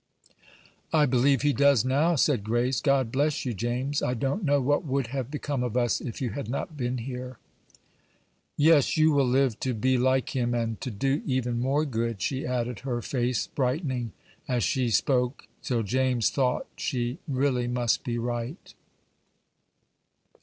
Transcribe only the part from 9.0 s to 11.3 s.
will live to be like him, and to do